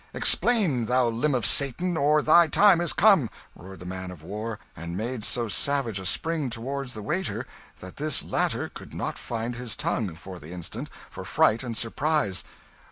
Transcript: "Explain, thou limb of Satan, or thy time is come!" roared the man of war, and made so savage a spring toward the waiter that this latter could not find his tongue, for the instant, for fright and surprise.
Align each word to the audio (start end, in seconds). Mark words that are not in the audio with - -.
"Explain, 0.15 0.85
thou 0.85 1.09
limb 1.09 1.35
of 1.35 1.45
Satan, 1.45 1.95
or 1.95 2.23
thy 2.23 2.47
time 2.47 2.81
is 2.81 2.91
come!" 2.91 3.29
roared 3.55 3.81
the 3.81 3.85
man 3.85 4.09
of 4.09 4.23
war, 4.23 4.57
and 4.75 4.97
made 4.97 5.23
so 5.23 5.47
savage 5.47 5.99
a 5.99 6.07
spring 6.07 6.49
toward 6.49 6.89
the 6.89 7.03
waiter 7.03 7.45
that 7.81 7.97
this 7.97 8.23
latter 8.23 8.67
could 8.67 8.95
not 8.95 9.19
find 9.19 9.57
his 9.57 9.75
tongue, 9.75 10.15
for 10.15 10.39
the 10.39 10.49
instant, 10.53 10.89
for 11.11 11.23
fright 11.23 11.61
and 11.63 11.77
surprise. 11.77 12.43